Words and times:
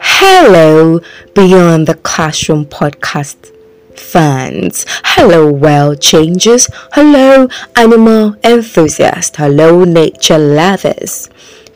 Hello, 0.00 1.00
Beyond 1.34 1.88
the 1.88 1.98
Classroom 2.02 2.66
podcast 2.66 3.50
fans. 3.96 4.86
Hello, 5.04 5.50
world 5.50 6.00
changers. 6.00 6.68
Hello, 6.92 7.48
animal 7.74 8.36
enthusiasts. 8.44 9.36
Hello, 9.36 9.82
nature 9.82 10.38
lovers. 10.38 11.28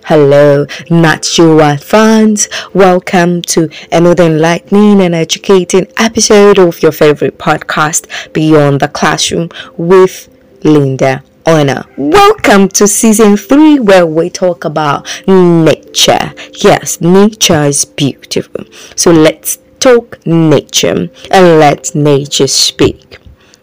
Hello, 0.05 0.67
natural 0.89 1.77
fans. 1.79 2.49
Welcome 2.73 3.43
to 3.43 3.69
another 3.91 4.27
enlightening 4.27 5.01
and 5.01 5.15
educating 5.15 5.89
episode 5.97 6.61
of 6.61 6.81
your 6.83 6.93
favorite 6.93 7.39
podcast, 7.39 8.33
Beyond 8.33 8.79
the 8.79 8.89
Classroom, 8.89 9.49
with 9.77 10.29
Linda 10.63 11.25
Honor. 11.47 11.85
Welcome 11.97 12.69
to 12.71 12.89
season 12.89 13.37
three, 13.37 13.79
where 13.79 14.07
we 14.07 14.31
talk 14.31 14.65
about 14.65 15.07
nature. 15.27 16.33
Yes, 16.55 17.01
nature 17.01 17.65
is 17.65 17.85
beautiful. 17.85 18.65
So 18.97 19.11
let's 19.11 19.59
talk 19.79 20.25
nature 20.27 21.11
and 21.31 21.61
let 21.61 21.95
nature 21.95 22.47
speak. 22.47 23.19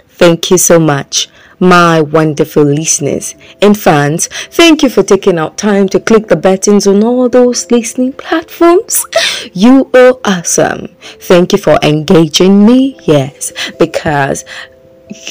Thank 0.10 0.52
you 0.52 0.60
so 0.60 0.80
much, 0.80 1.28
my 1.60 2.02
wonderful 2.02 2.64
listeners 2.64 3.34
and 3.62 3.76
fans. 3.76 4.28
Thank 4.28 4.84
you 4.84 4.90
for 4.90 5.02
taking 5.02 5.40
out 5.40 5.58
time 5.58 5.90
to 5.90 6.00
click 6.00 6.28
the 6.28 6.36
buttons 6.36 6.86
on 6.86 7.04
all 7.04 7.30
those 7.30 7.72
listening 7.72 8.14
platforms. 8.14 9.06
You 9.54 9.90
are 9.96 10.20
awesome. 10.24 10.90
Thank 11.20 11.54
you 11.54 11.58
for 11.58 11.80
engaging 11.82 12.64
me. 12.64 13.00
Yes, 13.06 13.52
because 13.80 14.46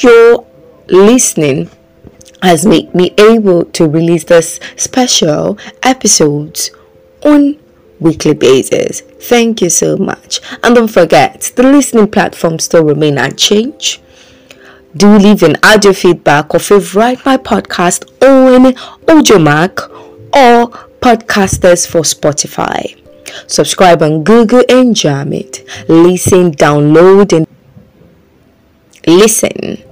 your 0.03 0.45
listening 0.89 1.70
has 2.43 2.65
made 2.67 2.95
me 2.95 3.15
able 3.19 3.65
to 3.67 3.89
release 3.89 4.25
this 4.25 4.61
special 4.77 5.59
episodes 5.83 6.71
on 7.23 7.59
weekly 8.01 8.34
basis. 8.34 9.01
Thank 9.01 9.61
you 9.61 9.70
so 9.70 9.97
much. 9.97 10.41
And 10.62 10.75
don't 10.75 10.89
forget, 10.89 11.53
the 11.55 11.62
listening 11.62 12.11
platforms 12.11 12.64
still 12.64 12.84
remain 12.84 13.19
unchanged. 13.19 14.01
Do 14.97 15.17
leave 15.17 15.42
an 15.42 15.56
audio 15.62 15.92
feedback 15.92 16.53
or 16.55 16.59
favorite 16.59 17.25
my 17.25 17.37
podcast 17.37 18.11
on 18.23 18.73
Audiomack 19.07 19.89
or 20.34 20.70
Podcasters 21.01 21.86
for 21.86 22.01
Spotify. 22.01 22.97
Subscribe 23.47 24.03
on 24.03 24.25
Google 24.25 24.64
and 24.69 24.95
Jamit. 24.95 25.64
Listen, 25.89 26.51
download, 26.53 27.33
and 27.33 27.47
listen 29.07 29.89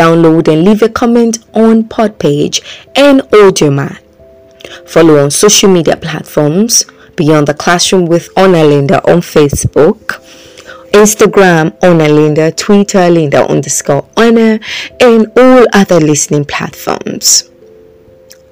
download 0.00 0.48
and 0.48 0.64
leave 0.64 0.82
a 0.82 0.88
comment 0.88 1.44
on 1.52 1.84
Podpage 1.84 2.62
and 2.96 3.20
Audiomack. 3.32 4.00
Follow 4.88 5.22
on 5.22 5.30
social 5.30 5.70
media 5.70 5.96
platforms 5.96 6.86
Beyond 7.16 7.48
the 7.48 7.54
Classroom 7.54 8.06
with 8.06 8.30
Honor 8.34 8.64
Linda 8.64 9.06
on 9.10 9.20
Facebook, 9.20 10.24
Instagram 10.92 11.76
Honor 11.82 12.08
Linda, 12.08 12.50
Twitter 12.50 13.10
Linda 13.10 13.46
underscore 13.46 14.08
Honor, 14.16 14.58
and 15.00 15.26
all 15.36 15.66
other 15.74 16.00
listening 16.00 16.46
platforms. 16.46 17.50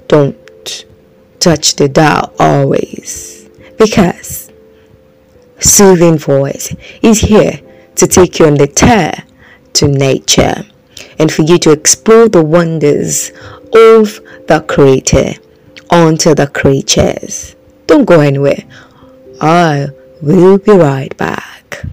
Don't 0.06 0.36
touch 1.40 1.76
the 1.76 1.88
dial 1.88 2.30
always 2.38 3.48
because 3.78 4.50
soothing 5.60 6.18
voice 6.18 6.74
is 7.00 7.20
here 7.20 7.58
to 7.94 8.06
take 8.06 8.38
you 8.38 8.46
on 8.46 8.54
the 8.56 8.66
tour 8.66 9.12
to 9.72 9.88
nature 9.88 10.66
and 11.18 11.32
for 11.32 11.42
you 11.42 11.58
to 11.58 11.72
explore 11.72 12.28
the 12.28 12.42
wonders 12.42 13.30
of 13.72 14.20
the 14.46 14.64
Creator 14.68 15.34
onto 15.90 16.34
the 16.34 16.46
creatures. 16.46 17.56
Don't 17.86 18.04
go 18.04 18.20
anywhere. 18.20 18.64
I 19.40 19.88
will 20.20 20.58
be 20.58 20.72
right 20.72 21.16
back. 21.16 21.84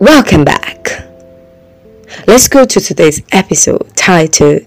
Welcome 0.00 0.44
back. 0.44 1.08
Let's 2.26 2.46
go 2.48 2.64
to 2.64 2.80
today's 2.80 3.22
episode 3.32 3.90
titled 3.96 4.66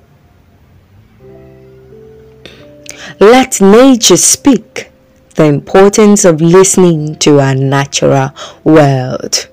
Let 3.19 3.62
Nature 3.62 4.18
Speak 4.18 4.91
the 5.36 5.46
importance 5.46 6.25
of 6.25 6.42
listening 6.42 7.16
to 7.18 7.40
our 7.40 7.56
natural 7.56 8.31
world. 8.64 9.47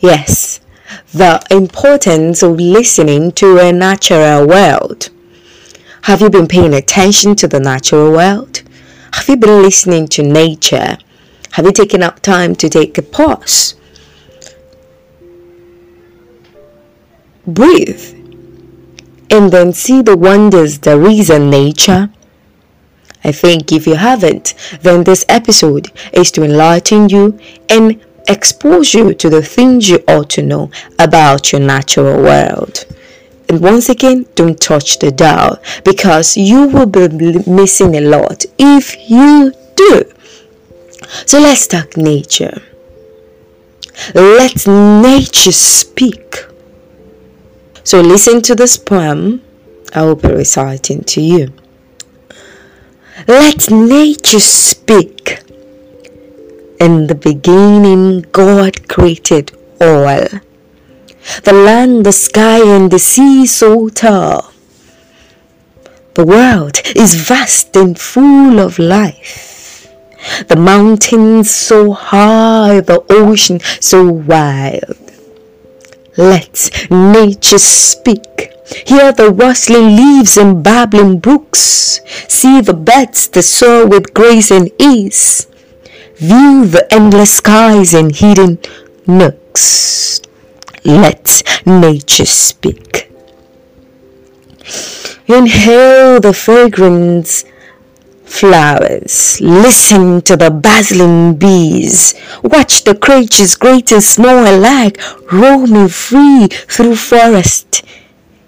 Yes, 0.00 0.60
the 1.12 1.42
importance 1.50 2.42
of 2.42 2.58
listening 2.58 3.32
to 3.32 3.58
a 3.58 3.72
natural 3.72 4.46
world. 4.46 5.10
Have 6.02 6.20
you 6.20 6.30
been 6.30 6.48
paying 6.48 6.74
attention 6.74 7.34
to 7.36 7.48
the 7.48 7.60
natural 7.60 8.10
world? 8.12 8.62
Have 9.14 9.28
you 9.28 9.36
been 9.36 9.62
listening 9.62 10.08
to 10.08 10.22
nature? 10.22 10.98
Have 11.52 11.66
you 11.66 11.72
taken 11.72 12.02
up 12.02 12.20
time 12.20 12.54
to 12.56 12.68
take 12.68 12.96
a 12.98 13.02
pause? 13.02 13.74
Breathe 17.46 18.14
and 19.30 19.50
then 19.50 19.72
see 19.72 20.02
the 20.02 20.16
wonders 20.16 20.78
there 20.80 21.02
is 21.06 21.30
in 21.30 21.50
nature 21.50 22.10
I 23.24 23.32
think 23.32 23.72
if 23.72 23.86
you 23.86 23.94
haven't, 23.94 24.54
then 24.80 25.04
this 25.04 25.24
episode 25.28 25.90
is 26.12 26.30
to 26.32 26.42
enlighten 26.42 27.08
you 27.08 27.38
and 27.68 28.04
expose 28.28 28.94
you 28.94 29.14
to 29.14 29.30
the 29.30 29.42
things 29.42 29.88
you 29.88 30.02
ought 30.08 30.30
to 30.30 30.42
know 30.42 30.70
about 30.98 31.52
your 31.52 31.60
natural 31.60 32.22
world. 32.22 32.84
And 33.48 33.60
once 33.60 33.88
again, 33.88 34.26
don't 34.34 34.60
touch 34.60 34.98
the 34.98 35.10
dial 35.10 35.60
because 35.84 36.36
you 36.36 36.68
will 36.68 36.86
be 36.86 37.08
missing 37.46 37.96
a 37.96 38.00
lot 38.00 38.44
if 38.58 38.96
you 39.10 39.52
do. 39.76 40.04
So 41.26 41.38
let's 41.38 41.66
talk 41.66 41.96
nature. 41.96 42.62
Let 44.14 44.66
nature 44.66 45.52
speak. 45.52 46.36
So 47.84 48.00
listen 48.00 48.40
to 48.42 48.54
this 48.54 48.76
poem 48.76 49.42
I 49.94 50.02
will 50.02 50.16
be 50.16 50.28
reciting 50.28 51.04
to 51.04 51.20
you. 51.20 51.52
Let 53.28 53.70
nature 53.70 54.40
speak. 54.40 55.38
In 56.80 57.06
the 57.06 57.14
beginning, 57.14 58.22
God 58.32 58.88
created 58.88 59.52
all. 59.80 60.26
The 61.44 61.52
land, 61.52 62.04
the 62.04 62.12
sky, 62.12 62.60
and 62.66 62.90
the 62.90 62.98
sea 62.98 63.46
so 63.46 63.88
tall. 63.88 64.52
The 66.14 66.26
world 66.26 66.80
is 66.96 67.14
vast 67.14 67.76
and 67.76 67.98
full 67.98 68.58
of 68.58 68.78
life. 68.78 69.86
The 70.48 70.56
mountains 70.56 71.54
so 71.54 71.92
high, 71.92 72.80
the 72.80 73.04
ocean 73.08 73.60
so 73.80 74.04
wide. 74.04 74.82
Let 76.16 76.70
nature 76.90 77.58
speak. 77.58 78.31
Hear 78.92 79.10
the 79.10 79.30
rustling 79.30 79.96
leaves 79.96 80.36
and 80.36 80.62
babbling 80.62 81.18
brooks. 81.20 82.00
See 82.28 82.60
the 82.60 82.74
birds 82.74 83.26
that 83.28 83.42
soar 83.42 83.86
with 83.86 84.12
grace 84.12 84.50
and 84.50 84.70
ease. 84.78 85.46
View 86.16 86.66
the 86.66 86.86
endless 86.90 87.38
skies 87.38 87.94
and 87.94 88.14
hidden 88.14 88.58
nooks. 89.06 90.20
Let 90.84 91.42
nature 91.64 92.26
speak. 92.26 93.10
Inhale 95.26 96.20
the 96.20 96.34
fragrance 96.34 97.46
flowers. 98.26 99.40
Listen 99.40 100.20
to 100.20 100.36
the 100.36 100.50
bustling 100.50 101.36
bees. 101.36 102.12
Watch 102.42 102.84
the 102.84 102.94
creatures 102.94 103.56
great 103.56 103.90
and 103.90 104.04
small 104.04 104.44
alike 104.46 105.00
roaming 105.32 105.88
free 105.88 106.48
through 106.48 106.96
forest 106.96 107.82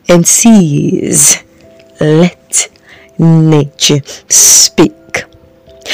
and 0.09 0.27
seas. 0.27 1.43
Let 2.01 2.69
nature 3.19 4.01
speak. 4.29 5.25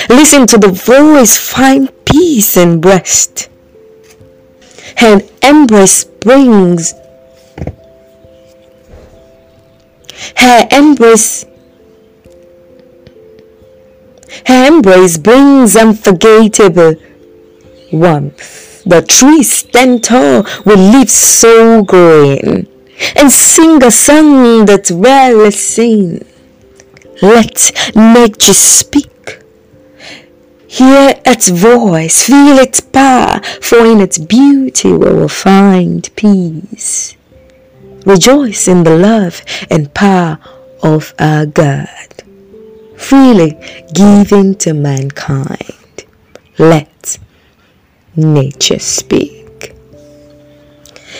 Listen 0.08 0.46
to 0.46 0.58
the 0.58 0.68
voice, 0.68 1.36
find 1.36 1.90
peace 2.04 2.56
and 2.56 2.84
rest. 2.84 3.48
Her 4.96 5.20
embrace 5.42 6.04
brings 6.04 6.94
her 10.36 10.68
embrace 10.70 11.46
her 14.46 14.66
embrace 14.66 15.16
brings 15.18 15.76
unforgettable 15.76 16.94
warmth. 17.92 18.84
The 18.84 19.02
trees 19.02 19.52
stand 19.52 20.04
tall 20.04 20.44
with 20.64 20.78
leaves 20.78 21.12
so 21.12 21.82
green 21.84 22.66
and 23.16 23.30
sing 23.30 23.82
a 23.82 23.90
song 23.90 24.66
that's 24.66 24.90
rarely 24.90 25.50
seen. 25.50 26.24
Let 27.22 27.72
nature 27.94 28.54
speak. 28.54 29.42
Hear 30.68 31.20
its 31.26 31.48
voice, 31.48 32.26
feel 32.26 32.58
its 32.58 32.80
power, 32.80 33.40
for 33.60 33.84
in 33.84 34.00
its 34.00 34.18
beauty 34.18 34.92
we 34.92 34.98
will 35.12 35.28
find 35.28 36.08
peace. 36.16 37.16
rejoice 38.06 38.68
in 38.68 38.84
the 38.84 38.96
love 38.96 39.42
and 39.70 39.92
power 39.94 40.38
of 40.82 41.14
our 41.18 41.46
God, 41.46 42.22
freely 42.96 43.58
giving 43.92 44.54
to 44.56 44.72
mankind. 44.72 46.04
Let 46.58 47.18
nature 48.16 48.78
speak. 48.78 49.74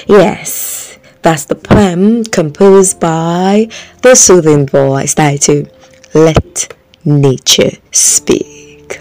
Yes, 0.07 0.90
that's 1.23 1.45
the 1.45 1.55
poem 1.55 2.25
composed 2.25 3.01
by 3.01 3.69
the 4.03 4.15
soothing 4.15 4.67
voice 4.67 5.15
titled 5.15 5.71
Let 6.15 6.75
Nature 7.05 7.73
Speak. 7.93 9.01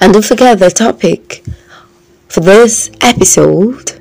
And 0.00 0.12
don't 0.12 0.24
forget 0.24 0.58
the 0.58 0.70
topic 0.70 1.44
for 2.28 2.40
this 2.40 2.90
episode 3.00 4.00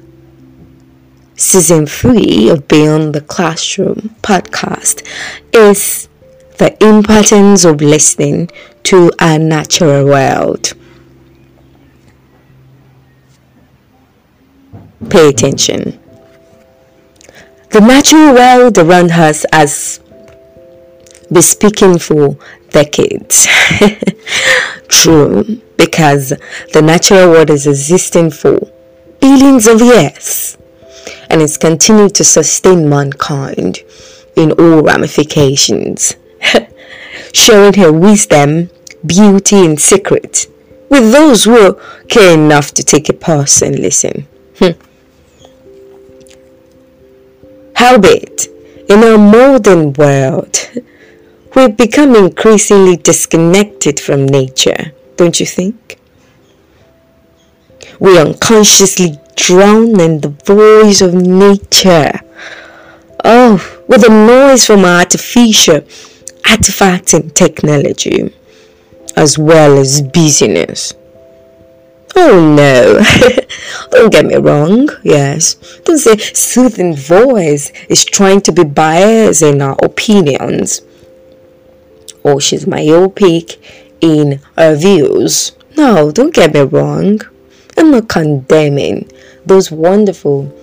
season 1.36 1.86
three 1.86 2.50
of 2.50 2.68
Beyond 2.68 3.14
the 3.14 3.22
Classroom 3.22 4.16
podcast 4.22 5.06
is 5.52 6.08
the 6.58 6.78
importance 6.84 7.66
of 7.66 7.82
listening 7.82 8.50
to 8.84 9.12
our 9.20 9.40
natural 9.40 10.06
world. 10.06 10.74
Pay 15.10 15.30
attention. 15.30 16.01
The 17.72 17.80
natural 17.80 18.34
world 18.34 18.78
around 18.78 19.12
us 19.12 19.46
has 19.54 20.02
been 21.32 21.42
speaking 21.42 22.00
for 22.00 22.38
decades. 22.70 23.48
True, 24.90 25.62
because 25.78 26.34
the 26.74 26.82
natural 26.82 27.30
world 27.32 27.50
is 27.50 27.68
existing 27.68 28.32
for 28.32 28.60
billions 29.22 29.68
of 29.68 29.80
years 29.80 30.58
and 31.30 31.42
it's 31.42 31.56
continued 31.56 32.14
to 32.16 32.26
sustain 32.26 32.90
mankind 32.90 33.80
in 34.36 34.52
all 34.52 34.82
ramifications, 34.82 36.18
showing 37.34 37.74
her 37.76 37.94
wisdom, 37.94 38.70
beauty, 39.06 39.66
and 39.66 39.80
secret 39.80 40.48
with 40.90 41.14
those 41.14 41.46
who 41.46 41.80
care 42.10 42.34
enough 42.34 42.74
to 42.74 42.84
take 42.84 43.08
a 43.08 43.14
pause 43.14 43.62
and 43.62 43.80
listen. 43.80 44.28
Hmm. 44.60 44.72
Howbeit, 47.76 48.48
in 48.90 49.04
our 49.04 49.18
modern 49.18 49.94
world, 49.94 50.70
we've 51.56 51.76
become 51.76 52.16
increasingly 52.16 52.98
disconnected 52.98 54.00
from 54.00 54.26
nature, 54.26 54.94
don't 55.16 55.40
you 55.40 55.46
think? 55.46 55.98
We 58.00 58.20
unconsciously 58.20 59.20
drown 59.36 60.00
in 60.00 60.22
the 60.22 60.30
voice 60.46 61.02
of 61.02 61.14
nature. 61.14 62.20
Oh, 63.24 63.84
with 63.88 64.02
the 64.02 64.10
noise 64.10 64.66
from 64.66 64.86
artificial 64.86 65.82
artifacts 66.50 67.14
and 67.14 67.36
technology, 67.36 68.34
as 69.16 69.38
well 69.38 69.78
as 69.78 70.02
busyness. 70.02 70.94
Oh 72.16 72.56
no, 72.56 73.02
don't 73.92 74.12
get 74.12 74.26
me 74.26 74.36
wrong, 74.36 74.90
yes. 75.04 75.56
Don't 75.86 75.98
say 75.98 76.18
soothing 76.18 76.96
voice 76.96 77.72
is 77.90 78.04
trying 78.04 78.42
to 78.42 78.52
be 78.52 78.64
biased 78.64 79.42
in 79.42 79.62
our 79.62 79.78
opinions. 79.84 80.82
Or 82.24 82.40
she's 82.42 82.68
myopic 82.68 83.60
in 84.02 84.42
her 84.58 84.76
views. 84.76 85.54
No, 85.78 86.12
don't 86.12 86.34
get 86.34 86.54
me 86.54 86.62
wrong. 86.62 87.22
I'm 87.78 87.92
not 87.92 88.10
condemning 88.10 89.10
those 89.46 89.72
wonderful 89.72 90.54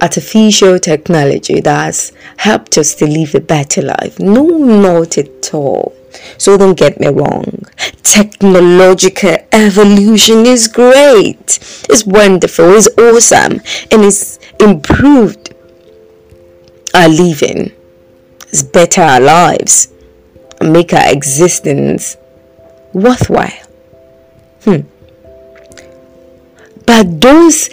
artificial 0.00 0.78
technology 0.78 1.60
that's 1.60 2.12
helped 2.38 2.78
us 2.78 2.94
to 2.96 3.06
live 3.06 3.34
a 3.34 3.40
better 3.40 3.82
life. 3.82 4.18
No, 4.18 4.46
not 4.46 5.18
at 5.18 5.54
all. 5.54 5.94
So 6.38 6.56
don't 6.56 6.78
get 6.78 7.00
me 7.00 7.08
wrong. 7.08 7.64
Technological 8.02 9.36
evolution 9.52 10.46
is 10.46 10.68
great. 10.68 11.58
It's 11.88 12.04
wonderful. 12.06 12.74
It's 12.74 12.88
awesome. 12.98 13.60
And 13.90 14.04
it's 14.04 14.38
improved 14.60 15.54
our 16.94 17.08
living. 17.08 17.72
It's 18.48 18.62
better 18.62 19.02
our 19.02 19.20
lives. 19.20 19.88
And 20.60 20.72
make 20.72 20.92
our 20.92 21.12
existence 21.12 22.16
worthwhile. 22.92 23.66
Hmm. 24.64 24.80
But 26.86 27.20
those 27.20 27.68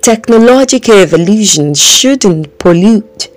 technological 0.00 0.94
evolutions 0.94 1.80
shouldn't 1.80 2.58
pollute 2.58 3.28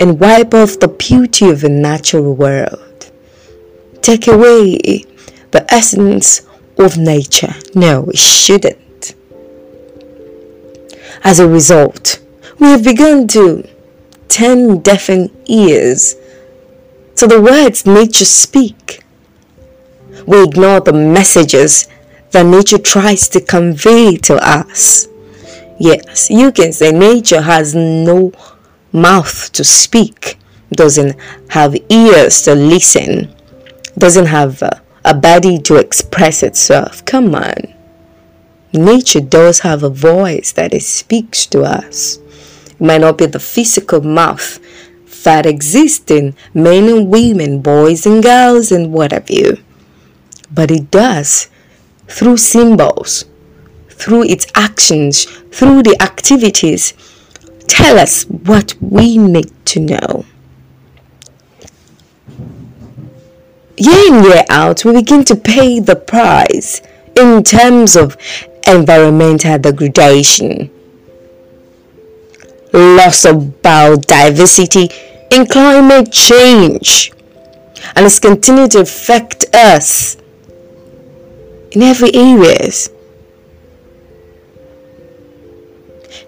and 0.00 0.18
wipe 0.18 0.54
off 0.54 0.80
the 0.80 0.88
beauty 0.88 1.48
of 1.48 1.60
the 1.60 1.68
natural 1.68 2.34
world. 2.34 2.91
Take 4.02 4.26
away 4.26 5.04
the 5.52 5.64
essence 5.68 6.42
of 6.78 6.98
nature. 6.98 7.54
No, 7.74 8.06
it 8.08 8.18
shouldn't. 8.18 9.14
As 11.24 11.38
a 11.38 11.48
result, 11.48 12.20
we 12.58 12.66
have 12.68 12.84
begun 12.84 13.28
to 13.28 13.68
turn 14.28 14.80
deafened 14.80 15.30
ears 15.46 16.16
to 17.16 17.26
the 17.26 17.40
words 17.40 17.86
nature 17.86 18.24
speak. 18.24 19.04
We 20.26 20.42
ignore 20.42 20.80
the 20.80 20.92
messages 20.92 21.86
that 22.32 22.46
nature 22.46 22.78
tries 22.78 23.28
to 23.30 23.40
convey 23.40 24.16
to 24.16 24.34
us. 24.36 25.06
Yes, 25.78 26.30
you 26.30 26.50
can 26.50 26.72
say 26.72 26.90
nature 26.92 27.42
has 27.42 27.74
no 27.74 28.32
mouth 28.92 29.52
to 29.52 29.64
speak, 29.64 30.38
doesn't 30.70 31.16
have 31.48 31.76
ears 31.88 32.42
to 32.42 32.54
listen, 32.54 33.34
doesn't 34.02 34.26
have 34.26 34.60
a, 34.62 34.82
a 35.04 35.14
body 35.14 35.60
to 35.60 35.76
express 35.76 36.42
itself. 36.42 37.04
Come 37.04 37.36
on. 37.36 37.72
Nature 38.72 39.20
does 39.20 39.60
have 39.60 39.84
a 39.84 39.88
voice 39.88 40.50
that 40.50 40.74
it 40.74 40.82
speaks 40.82 41.46
to 41.46 41.62
us. 41.62 42.16
It 42.66 42.80
might 42.80 43.02
not 43.02 43.16
be 43.16 43.26
the 43.26 43.38
physical 43.38 44.00
mouth 44.00 44.58
that 45.22 45.46
exists 45.46 46.10
in 46.10 46.34
men 46.52 46.88
and 46.88 47.10
women, 47.10 47.62
boys 47.62 48.04
and 48.04 48.20
girls, 48.20 48.72
and 48.72 48.92
what 48.92 49.12
have 49.12 49.30
you. 49.30 49.58
But 50.50 50.72
it 50.72 50.90
does 50.90 51.48
through 52.08 52.38
symbols, 52.38 53.26
through 53.88 54.24
its 54.24 54.48
actions, 54.56 55.26
through 55.52 55.84
the 55.84 55.96
activities, 56.02 56.92
tell 57.68 58.00
us 58.00 58.24
what 58.24 58.74
we 58.80 59.16
need 59.16 59.52
to 59.66 59.78
know. 59.78 60.24
Year 63.82 64.14
in, 64.14 64.22
year 64.22 64.44
out, 64.48 64.84
we 64.84 64.92
begin 64.92 65.24
to 65.24 65.34
pay 65.34 65.80
the 65.80 65.96
price 65.96 66.82
in 67.16 67.42
terms 67.42 67.96
of 67.96 68.16
environmental 68.64 69.58
degradation, 69.58 70.70
loss 72.72 73.24
of 73.24 73.36
biodiversity, 73.60 74.86
and 75.32 75.50
climate 75.50 76.12
change. 76.12 77.12
And 77.96 78.06
it's 78.06 78.20
continuing 78.20 78.68
to 78.70 78.82
affect 78.82 79.46
us 79.52 80.16
in 81.72 81.82
every 81.82 82.14
areas. 82.14 82.88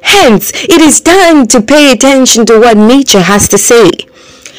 Hence, 0.03 0.51
it 0.55 0.81
is 0.81 1.01
time 1.01 1.47
to 1.47 1.63
pay 1.63 1.93
attention 1.93 2.47
to 2.47 2.59
what 2.59 2.77
nature 2.77 3.21
has 3.21 3.47
to 3.51 3.59
say. 3.59 3.91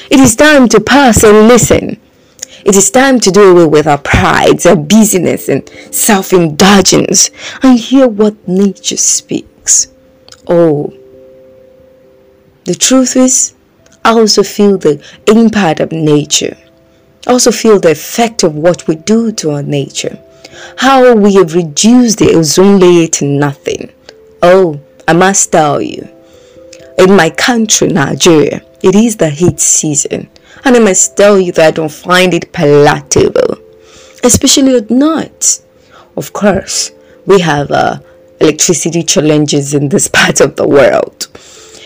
It 0.10 0.22
is 0.22 0.38
time 0.38 0.70
to 0.70 0.80
pause 0.80 1.26
and 1.26 1.50
listen. 1.50 2.00
It 2.64 2.76
is 2.76 2.92
time 2.92 3.20
to 3.22 3.32
do 3.32 3.52
away 3.52 3.66
with 3.66 3.88
our 3.88 3.98
prides, 3.98 4.66
our 4.66 4.76
busyness, 4.76 5.50
and 5.50 5.68
self 5.92 6.32
indulgence 6.34 7.30
and 7.62 7.80
hear 7.80 8.08
what 8.08 8.48
nature 8.48 8.98
speaks. 8.98 9.88
Oh, 10.48 10.94
the 12.66 12.76
truth 12.76 13.16
is, 13.16 13.54
I 14.04 14.12
also 14.12 14.44
feel 14.44 14.78
the 14.78 15.04
impact 15.28 15.80
of 15.80 15.92
nature. 15.92 16.58
I 17.28 17.32
also 17.32 17.52
feel 17.52 17.80
the 17.80 17.92
effect 17.92 18.44
of 18.44 18.56
what 18.56 18.88
we 18.88 18.96
do 18.96 19.32
to 19.34 19.52
our 19.52 19.64
nature 19.64 20.20
how 20.78 21.14
we 21.16 21.36
have 21.36 21.54
reduced 21.56 22.20
the 22.20 22.34
ozone 22.34 22.80
layer 22.80 23.08
to 23.08 23.26
nothing. 23.26 23.92
Oh, 24.42 24.80
I 25.08 25.14
must 25.14 25.52
tell 25.52 25.82
you, 25.82 26.08
in 26.98 27.16
my 27.16 27.30
country, 27.30 27.88
Nigeria, 27.88 28.62
it 28.82 28.96
is 28.96 29.18
the 29.18 29.30
heat 29.30 29.60
season, 29.60 30.30
and 30.64 30.76
I 30.76 30.80
must 30.80 31.18
tell 31.18 31.40
you 31.40 31.52
that 31.54 31.68
I 31.68 31.72
don't 31.72 31.92
find 31.92 32.34
it 32.34 32.52
palatable, 32.52 33.58
especially 34.24 34.76
at 34.76 34.90
night. 34.90 35.62
Of 36.16 36.34
course, 36.34 36.92
we 37.26 37.42
have 37.42 37.72
uh, 37.72 38.00
electricity 38.40 39.04
challenges 39.04 39.74
in 39.74 39.90
this 39.90 40.08
part 40.20 40.42
of 40.42 40.56
the 40.56 40.68
world. 40.68 41.28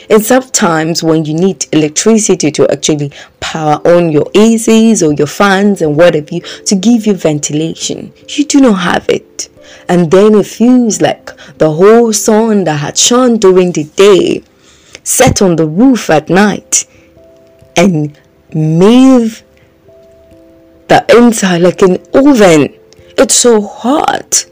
And 0.10 0.26
sometimes 0.26 1.04
when 1.04 1.26
you 1.26 1.36
need 1.36 1.68
electricity 1.72 2.50
to 2.52 2.72
actually 2.72 3.12
power 3.40 3.76
on 3.86 4.12
your 4.12 4.26
ACs 4.26 5.08
or 5.08 5.14
your 5.14 5.28
fans 5.28 5.82
and 5.82 5.96
whatever 5.96 6.34
you 6.34 6.42
to 6.42 6.76
give 6.76 7.06
you 7.06 7.14
ventilation, 7.14 8.12
you 8.28 8.46
do 8.46 8.60
not 8.60 8.80
have 8.80 9.08
it. 9.08 9.50
And 9.88 10.10
then 10.10 10.34
it 10.34 10.48
feels 10.48 11.00
like 11.00 11.30
the 11.58 11.72
whole 11.72 12.12
sun 12.12 12.64
that 12.64 12.78
had 12.78 12.98
shone 12.98 13.38
during 13.38 13.72
the 13.72 13.84
day 13.84 14.44
set 15.04 15.42
on 15.42 15.56
the 15.56 15.68
roof 15.68 16.10
at 16.10 16.30
night 16.30 16.86
and 17.76 18.18
made 18.54 19.32
the 20.88 21.06
inside 21.10 21.62
like 21.62 21.82
an 21.82 21.98
oven. 22.14 22.76
It's 23.18 23.36
so 23.36 23.62
hot. 23.62 24.46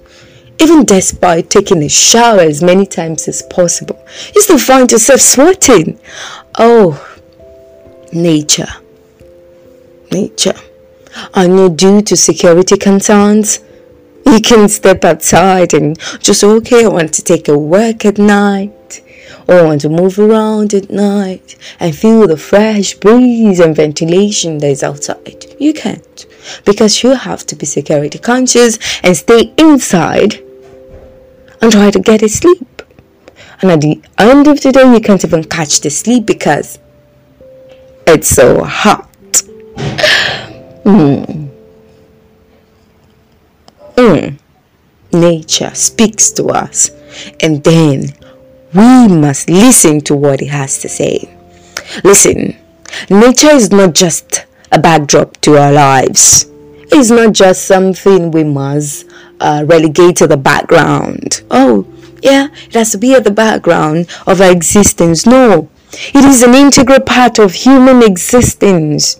Even 0.59 0.85
despite 0.85 1.49
taking 1.49 1.83
a 1.83 1.89
shower 1.89 2.39
as 2.39 2.63
many 2.63 2.85
times 2.85 3.27
as 3.27 3.41
possible, 3.43 4.03
you 4.33 4.41
still 4.41 4.57
find 4.57 4.91
yourself 4.91 5.21
sweating. 5.21 5.99
Oh, 6.57 7.03
nature. 8.11 8.69
Nature. 10.11 10.55
I 11.33 11.47
know 11.47 11.69
due 11.69 12.01
to 12.01 12.15
security 12.15 12.77
concerns, 12.77 13.59
you 14.25 14.41
can 14.41 14.67
step 14.67 15.05
outside 15.05 15.73
and 15.73 15.97
just 16.19 16.43
okay, 16.43 16.85
I 16.85 16.89
want 16.89 17.13
to 17.13 17.23
take 17.23 17.47
a 17.47 17.57
walk 17.57 18.05
at 18.05 18.17
night 18.17 18.76
I 19.47 19.63
want 19.63 19.81
to 19.81 19.89
move 19.89 20.19
around 20.19 20.73
at 20.73 20.89
night 20.89 21.55
and 21.79 21.95
feel 21.95 22.27
the 22.27 22.37
fresh 22.37 22.93
breeze 22.95 23.59
and 23.59 23.75
ventilation 23.75 24.57
that 24.59 24.67
is 24.67 24.83
outside. 24.83 25.45
You 25.59 25.73
can't 25.73 26.25
because 26.65 27.03
you 27.03 27.11
have 27.11 27.45
to 27.47 27.55
be 27.55 27.65
security 27.65 28.19
conscious 28.19 28.77
and 29.03 29.15
stay 29.15 29.53
inside 29.57 30.35
and 31.61 31.71
try 31.71 31.91
to 31.91 31.99
get 31.99 32.23
a 32.23 32.29
sleep. 32.29 32.81
And 33.61 33.71
at 33.71 33.81
the 33.81 34.01
end 34.17 34.47
of 34.47 34.61
the 34.61 34.71
day, 34.71 34.91
you 34.93 34.99
can't 34.99 35.23
even 35.23 35.43
catch 35.43 35.81
the 35.81 35.89
sleep 35.89 36.25
because 36.25 36.77
it's 38.05 38.29
so 38.29 38.63
hot. 38.63 39.09
Mm. 43.97 44.37
Nature 45.11 45.73
speaks 45.73 46.31
to 46.31 46.45
us, 46.49 46.91
and 47.39 47.63
then 47.63 48.13
we 48.77 49.07
must 49.07 49.49
listen 49.49 50.01
to 50.01 50.15
what 50.15 50.39
it 50.41 50.49
has 50.49 50.77
to 50.79 50.87
say. 50.87 51.35
Listen, 52.03 52.55
nature 53.09 53.49
is 53.49 53.71
not 53.71 53.95
just 53.95 54.45
a 54.71 54.79
backdrop 54.79 55.35
to 55.41 55.57
our 55.57 55.71
lives. 55.71 56.45
It's 56.91 57.09
not 57.09 57.33
just 57.33 57.65
something 57.65 58.29
we 58.29 58.43
must 58.43 59.09
uh, 59.39 59.65
relegate 59.67 60.17
to 60.17 60.27
the 60.27 60.37
background. 60.37 61.41
Oh, 61.49 61.87
yeah, 62.21 62.49
it 62.67 62.75
has 62.75 62.91
to 62.91 62.99
be 62.99 63.15
at 63.15 63.23
the 63.23 63.31
background 63.31 64.07
of 64.27 64.41
our 64.41 64.51
existence. 64.51 65.25
No, 65.25 65.69
it 65.91 66.23
is 66.23 66.43
an 66.43 66.53
integral 66.53 66.99
part 66.99 67.39
of 67.39 67.53
human 67.53 68.03
existence. 68.03 69.19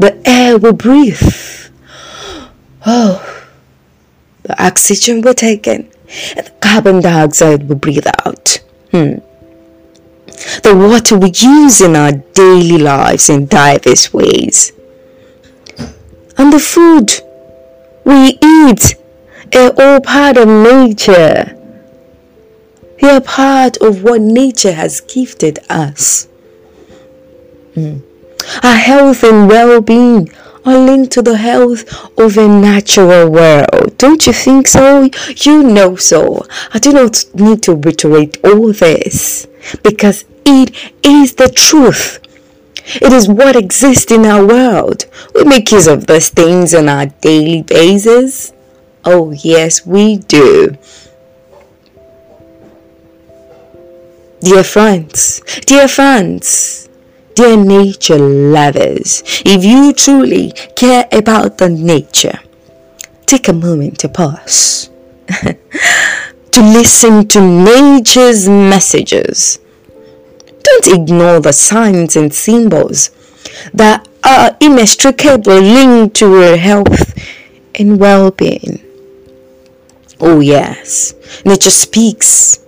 The 0.00 0.20
air 0.28 0.58
we 0.58 0.72
breathe. 0.72 1.70
Oh, 2.84 3.44
the 4.42 4.60
oxygen 4.60 5.20
we're 5.20 5.34
taking 5.34 5.92
and 6.36 6.46
the 6.46 6.52
carbon 6.60 7.00
dioxide 7.00 7.68
we 7.68 7.74
breathe 7.74 8.06
out. 8.24 8.60
Hmm. 8.90 9.14
The 10.62 10.74
water 10.74 11.18
we 11.18 11.30
use 11.30 11.80
in 11.80 11.96
our 11.96 12.12
daily 12.12 12.78
lives 12.78 13.30
in 13.30 13.46
diverse 13.46 14.12
ways. 14.12 14.72
And 16.38 16.52
the 16.52 16.58
food 16.58 17.12
we 18.04 18.38
eat 18.42 18.96
are 19.54 19.72
all 19.78 20.00
part 20.00 20.36
of 20.36 20.48
nature. 20.48 21.58
They 23.00 23.10
are 23.10 23.20
part 23.20 23.76
of 23.78 24.02
what 24.02 24.20
nature 24.20 24.72
has 24.72 25.00
gifted 25.00 25.58
us. 25.68 26.28
Hmm. 27.74 27.98
Our 28.62 28.76
health 28.76 29.22
and 29.22 29.48
well-being 29.48 30.30
are 30.64 30.78
linked 30.78 31.12
to 31.12 31.22
the 31.22 31.36
health 31.36 31.82
of 32.18 32.36
a 32.36 32.48
natural 32.48 33.30
world. 33.30 33.96
Don't 33.98 34.26
you 34.26 34.32
think 34.32 34.66
so? 34.68 35.08
You 35.36 35.62
know 35.62 35.96
so. 35.96 36.46
I 36.72 36.78
do 36.78 36.92
not 36.92 37.24
need 37.34 37.62
to 37.64 37.74
reiterate 37.74 38.38
all 38.44 38.72
this 38.72 39.46
because 39.82 40.24
it 40.44 40.74
is 41.02 41.34
the 41.34 41.48
truth. 41.48 42.20
It 42.84 43.12
is 43.12 43.28
what 43.28 43.56
exists 43.56 44.10
in 44.10 44.26
our 44.26 44.44
world. 44.44 45.06
We 45.34 45.44
make 45.44 45.70
use 45.70 45.86
of 45.86 46.06
these 46.06 46.30
things 46.30 46.74
on 46.74 46.88
our 46.88 47.06
daily 47.06 47.62
basis. 47.62 48.52
Oh, 49.04 49.30
yes, 49.32 49.86
we 49.86 50.18
do. 50.18 50.76
Dear 54.40 54.64
friends, 54.64 55.40
dear 55.66 55.86
fans, 55.86 56.81
Dear 57.34 57.56
nature 57.56 58.18
lovers, 58.18 59.22
if 59.44 59.64
you 59.64 59.94
truly 59.94 60.52
care 60.76 61.08
about 61.10 61.56
the 61.58 61.70
nature, 61.70 62.40
take 63.24 63.48
a 63.48 63.54
moment 63.54 63.98
to 64.00 64.08
pause, 64.08 64.90
to 65.28 65.54
listen 66.60 67.26
to 67.28 67.40
nature's 67.40 68.48
messages. 68.48 69.58
Don't 70.62 70.86
ignore 70.88 71.40
the 71.40 71.54
signs 71.54 72.16
and 72.16 72.34
symbols 72.34 73.10
that 73.72 74.06
are 74.24 74.56
inextricably 74.60 75.60
linked 75.60 76.16
to 76.16 76.30
your 76.38 76.56
health 76.58 77.14
and 77.74 77.98
well-being. 77.98 78.80
Oh 80.20 80.40
yes, 80.40 81.14
nature 81.44 81.70
speaks 81.70 82.61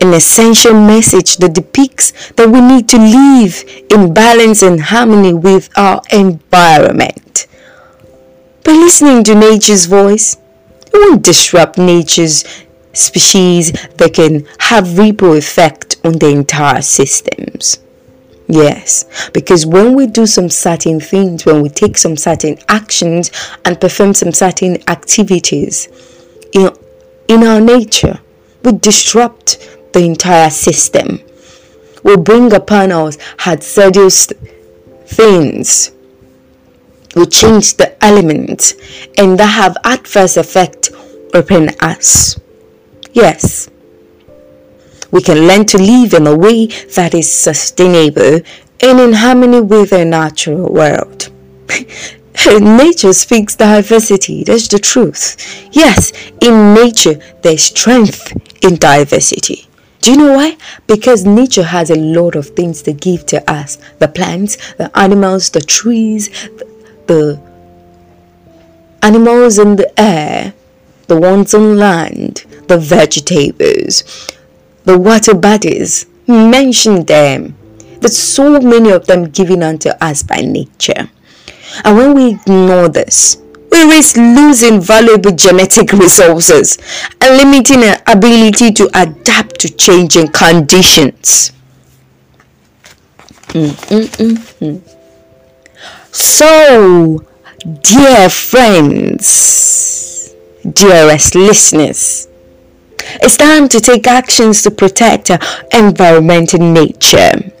an 0.00 0.14
essential 0.14 0.74
message 0.74 1.36
that 1.38 1.54
depicts 1.54 2.32
that 2.32 2.48
we 2.48 2.60
need 2.60 2.88
to 2.88 2.98
live 2.98 3.64
in 3.90 4.14
balance 4.14 4.62
and 4.62 4.80
harmony 4.80 5.34
with 5.34 5.68
our 5.76 6.00
environment. 6.12 7.46
By 8.64 8.72
listening 8.72 9.24
to 9.24 9.34
nature's 9.34 9.86
voice, 9.86 10.36
we 10.92 11.00
won't 11.00 11.22
disrupt 11.22 11.78
nature's 11.78 12.44
species 12.92 13.72
that 13.96 14.14
can 14.14 14.46
have 14.58 14.98
ripple 14.98 15.34
effect 15.34 15.96
on 16.04 16.18
the 16.18 16.28
entire 16.28 16.82
systems. 16.82 17.78
Yes, 18.46 19.04
because 19.34 19.66
when 19.66 19.94
we 19.94 20.06
do 20.06 20.26
some 20.26 20.48
certain 20.48 21.00
things, 21.00 21.44
when 21.44 21.60
we 21.62 21.68
take 21.68 21.98
some 21.98 22.16
certain 22.16 22.56
actions 22.68 23.30
and 23.64 23.78
perform 23.78 24.14
some 24.14 24.32
certain 24.32 24.78
activities 24.88 25.88
in, 26.52 26.70
in 27.28 27.44
our 27.44 27.60
nature, 27.60 28.20
we 28.64 28.72
disrupt 28.72 29.77
the 29.92 30.04
entire 30.04 30.50
system, 30.50 31.20
will 32.02 32.16
bring 32.18 32.52
upon 32.52 32.92
us 32.92 33.18
hazardous 33.38 34.26
things, 35.06 35.92
will 37.14 37.26
change 37.26 37.76
the 37.76 38.04
elements, 38.04 38.74
and 39.16 39.38
that 39.38 39.46
have 39.46 39.76
adverse 39.84 40.36
effect 40.36 40.90
upon 41.34 41.70
us. 41.80 42.38
Yes, 43.12 43.68
we 45.10 45.22
can 45.22 45.46
learn 45.46 45.64
to 45.66 45.78
live 45.78 46.12
in 46.14 46.26
a 46.26 46.36
way 46.36 46.66
that 46.94 47.14
is 47.14 47.30
sustainable 47.30 48.40
and 48.80 49.00
in 49.00 49.12
harmony 49.14 49.60
with 49.60 49.90
the 49.90 50.04
natural 50.04 50.72
world. 50.72 51.30
nature 52.60 53.12
speaks 53.12 53.56
diversity. 53.56 54.44
That's 54.44 54.68
the 54.68 54.78
truth. 54.78 55.36
Yes, 55.72 56.12
in 56.40 56.74
nature, 56.74 57.18
there's 57.42 57.64
strength 57.64 58.32
in 58.62 58.76
diversity. 58.76 59.67
Do 60.00 60.12
you 60.12 60.16
know 60.16 60.32
why? 60.34 60.56
Because 60.86 61.24
nature 61.24 61.64
has 61.64 61.90
a 61.90 61.96
lot 61.96 62.36
of 62.36 62.48
things 62.50 62.82
to 62.82 62.92
give 62.92 63.26
to 63.26 63.50
us 63.50 63.78
the 63.98 64.08
plants, 64.08 64.56
the 64.74 64.96
animals, 64.96 65.50
the 65.50 65.60
trees, 65.60 66.28
the 67.06 67.40
animals 69.02 69.58
in 69.58 69.76
the 69.76 70.00
air, 70.00 70.54
the 71.08 71.18
ones 71.18 71.54
on 71.54 71.76
land, 71.76 72.44
the 72.68 72.78
vegetables, 72.78 74.28
the 74.84 74.98
water 74.98 75.34
bodies. 75.34 76.06
Mention 76.26 77.04
them. 77.06 77.56
There's 78.00 78.16
so 78.18 78.60
many 78.60 78.90
of 78.90 79.06
them 79.06 79.30
given 79.30 79.62
unto 79.62 79.88
us 80.00 80.22
by 80.22 80.42
nature. 80.42 81.10
And 81.84 81.96
when 81.96 82.14
we 82.14 82.34
ignore 82.34 82.88
this, 82.88 83.38
we 83.70 83.84
risk 83.84 84.16
losing 84.16 84.80
valuable 84.80 85.32
genetic 85.32 85.92
resources 85.92 86.78
and 87.20 87.36
limiting 87.36 87.84
our 87.84 87.97
ability 88.08 88.72
to 88.72 88.88
adapt 88.94 89.60
to 89.60 89.68
changing 89.68 90.28
conditions. 90.28 91.52
Mm-mm-mm-mm. 93.48 94.80
So, 96.10 97.24
dear 97.82 98.28
friends, 98.28 100.34
dearest 100.72 101.34
listeners, 101.34 102.28
it's 103.22 103.36
time 103.36 103.68
to 103.68 103.80
take 103.80 104.06
actions 104.06 104.62
to 104.62 104.70
protect 104.70 105.30
our 105.30 105.38
environment 105.72 106.54
and 106.54 106.74
nature. 106.74 107.52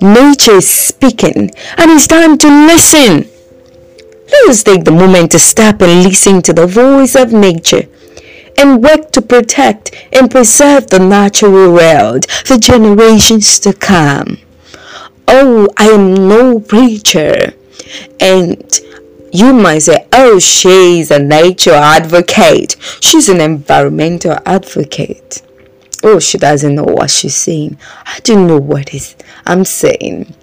Nature 0.00 0.56
is 0.56 0.68
speaking, 0.68 1.50
and 1.76 1.90
it's 1.90 2.06
time 2.06 2.38
to 2.38 2.48
listen. 2.66 3.28
Let 4.30 4.48
us 4.48 4.62
take 4.62 4.84
the 4.84 4.92
moment 4.92 5.32
to 5.32 5.38
stop 5.38 5.82
and 5.82 6.02
listen 6.02 6.40
to 6.42 6.52
the 6.52 6.66
voice 6.66 7.14
of 7.16 7.32
nature 7.32 7.82
and 8.62 8.82
work 8.82 9.10
to 9.10 9.20
protect 9.20 9.90
and 10.12 10.30
preserve 10.30 10.86
the 10.86 10.98
natural 10.98 11.72
world 11.72 12.30
for 12.30 12.56
generations 12.56 13.58
to 13.58 13.72
come. 13.72 14.38
Oh, 15.26 15.68
I 15.76 15.86
am 15.86 16.28
no 16.28 16.60
preacher. 16.60 17.54
And 18.20 18.80
you 19.32 19.52
might 19.52 19.80
say, 19.80 20.06
oh, 20.12 20.38
she's 20.38 21.10
a 21.10 21.18
nature 21.18 21.72
advocate. 21.72 22.76
She's 23.00 23.28
an 23.28 23.40
environmental 23.40 24.38
advocate. 24.46 25.42
Oh, 26.04 26.20
she 26.20 26.38
doesn't 26.38 26.74
know 26.74 26.84
what 26.84 27.10
she's 27.10 27.34
saying. 27.34 27.78
I 28.04 28.20
don't 28.20 28.46
know 28.46 28.58
what 28.58 28.94
is 28.94 29.16
I'm 29.46 29.64
saying. 29.64 30.34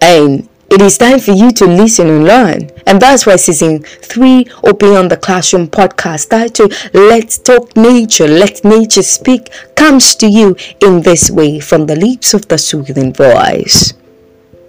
And 0.00 0.48
it 0.70 0.80
is 0.80 0.98
time 0.98 1.18
for 1.18 1.32
you 1.32 1.50
to 1.50 1.66
listen 1.66 2.08
and 2.08 2.24
learn. 2.24 2.70
And 2.86 3.02
that's 3.02 3.26
why 3.26 3.36
season 3.36 3.82
three 3.82 4.46
of 4.62 4.78
Beyond 4.78 5.10
the 5.10 5.16
Classroom 5.16 5.66
podcast 5.66 6.30
titled 6.30 6.72
Let's 6.94 7.38
Talk 7.38 7.76
Nature, 7.76 8.28
Let 8.28 8.64
Nature 8.64 9.02
Speak 9.02 9.50
comes 9.74 10.14
to 10.16 10.28
you 10.28 10.56
in 10.80 11.02
this 11.02 11.28
way 11.30 11.58
from 11.58 11.86
the 11.86 11.96
lips 11.96 12.34
of 12.34 12.46
the 12.46 12.56
soothing 12.56 13.12
voice. 13.12 13.94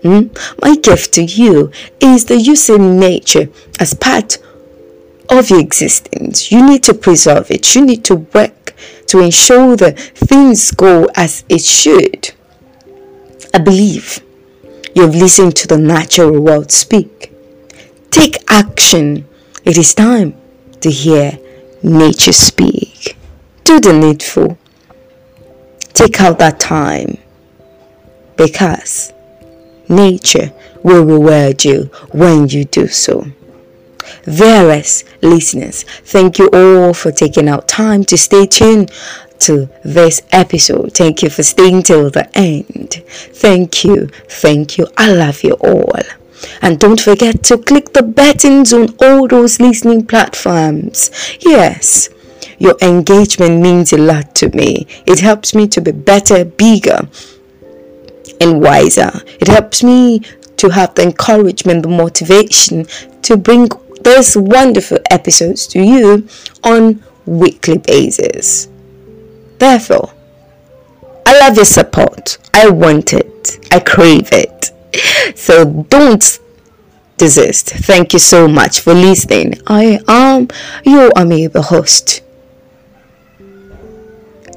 Hmm? 0.01 0.27
My 0.62 0.75
gift 0.75 1.13
to 1.13 1.24
you 1.24 1.72
is 2.00 2.25
the 2.25 2.38
using 2.38 3.00
nature 3.00 3.50
as 3.79 3.93
part 3.93 4.39
of 5.29 5.51
your 5.51 5.60
existence. 5.60 6.51
You 6.51 6.65
need 6.65 6.84
to 6.84 6.96
preserve 6.96 7.51
it. 7.51 7.75
You 7.75 7.86
need 7.86 8.03
to 8.05 8.15
work 8.15 8.74
to 9.08 9.20
ensure 9.20 9.75
that 9.77 10.00
things 10.00 10.72
go 10.72 11.08
as 11.15 11.43
it 11.48 11.62
should. 11.62 12.31
I 13.53 13.60
believe 13.60 14.20
You've 14.94 15.16
listened 15.16 15.56
to 15.58 15.68
the 15.68 15.78
natural 15.78 16.40
world 16.40 16.72
speak. 16.72 17.32
Take 18.10 18.38
action. 18.50 19.28
It 19.64 19.78
is 19.78 19.94
time 19.94 20.36
to 20.82 20.92
hear 20.92 21.40
nature 21.82 22.34
speak. 22.34 23.18
Do 23.64 23.80
the 23.80 23.94
needful. 23.94 24.58
Take 25.94 26.20
out 26.20 26.40
that 26.40 26.60
time 26.60 27.18
because 28.36 29.14
nature 29.88 30.52
will 30.84 31.06
reward 31.06 31.64
you 31.64 31.84
when 32.12 32.50
you 32.50 32.66
do 32.66 32.88
so. 32.88 33.26
Various 34.24 35.04
listeners, 35.22 35.84
thank 35.84 36.38
you 36.38 36.50
all 36.54 36.94
for 36.94 37.12
taking 37.12 37.48
out 37.48 37.68
time 37.68 38.04
to 38.06 38.18
stay 38.18 38.46
tuned 38.46 38.92
to 39.42 39.70
this 39.84 40.22
episode. 40.32 40.94
Thank 40.94 41.24
you 41.24 41.30
for 41.30 41.44
staying 41.44 41.84
till 41.84 42.10
the 42.10 42.30
end. 42.38 43.04
Thank 43.08 43.84
you. 43.84 44.08
Thank 44.30 44.78
you. 44.78 44.88
I 44.98 45.12
love 45.12 45.44
you 45.44 45.54
all. 45.54 45.92
And 46.62 46.80
don't 46.80 47.00
forget 47.00 47.44
to 47.46 47.58
click 47.58 47.94
the 47.94 48.04
buttons 48.04 48.74
on 48.74 48.96
all 49.02 49.28
those 49.28 49.60
listening 49.60 50.06
platforms. 50.06 51.12
Yes, 51.40 52.10
your 52.58 52.78
engagement 52.82 53.62
means 53.62 53.94
a 53.94 53.98
lot 53.98 54.36
to 54.36 54.50
me. 54.50 54.88
It 55.06 55.20
helps 55.20 55.54
me 55.54 55.68
to 55.70 55.82
be 55.82 55.92
better, 55.92 56.46
bigger, 56.46 57.08
and 58.40 58.62
wiser. 58.62 59.12
It 59.40 59.48
helps 59.48 59.84
me 59.84 60.22
to 60.58 60.70
have 60.70 60.94
the 60.96 61.04
encouragement, 61.04 61.84
the 61.84 61.90
motivation 61.90 62.86
to 63.24 63.38
bring 63.38 63.70
these 64.04 64.38
wonderful 64.38 65.00
episodes 65.10 65.68
to 65.68 65.82
you 65.82 66.28
on 66.64 67.04
weekly 67.26 67.78
basis. 67.78 68.71
Therefore, 69.62 70.12
I 71.24 71.39
love 71.39 71.56
your 71.56 71.65
support. 71.65 72.39
I 72.51 72.68
want 72.72 73.13
it. 73.13 73.60
I 73.72 73.80
crave 73.80 74.27
it. 74.32 74.72
So 75.38 75.86
don't 75.88 76.39
desist. 77.18 77.70
Thank 77.70 78.13
you 78.13 78.18
so 78.18 78.48
much 78.48 78.80
for 78.80 78.96
listening. 78.96 79.62
I 79.68 80.00
am 80.08 80.48
your 80.84 81.12
amiable 81.15 81.62
host, 81.62 82.24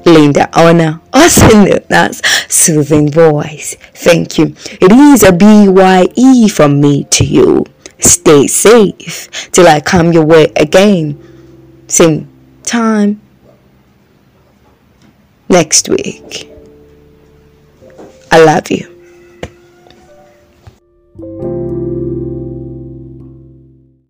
Linda 0.07 0.49
Honor, 0.57 1.01
also 1.13 1.49
known 1.49 1.85
as 1.91 2.23
Soothing 2.49 3.11
Voice. 3.11 3.75
Thank 3.93 4.39
you. 4.39 4.55
It 4.81 4.91
is 4.91 5.21
a 5.21 5.31
BYE 5.31 6.47
from 6.47 6.81
me 6.81 7.03
to 7.11 7.23
you. 7.23 7.65
Stay 7.99 8.47
safe 8.47 9.51
till 9.51 9.67
I 9.67 9.81
come 9.81 10.13
your 10.13 10.25
way 10.25 10.51
again. 10.55 11.21
Same 11.87 12.27
time 12.63 13.21
next 15.49 15.89
week. 15.89 16.49
I 18.31 18.43
love 18.43 18.69
you. 18.71 18.94